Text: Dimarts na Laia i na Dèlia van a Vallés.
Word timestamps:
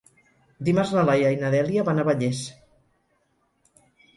Dimarts 0.69 0.93
na 0.95 1.03
Laia 1.09 1.29
i 1.35 1.37
na 1.43 1.51
Dèlia 1.57 1.83
van 1.91 1.99
a 1.99 2.07
Vallés. 2.09 2.43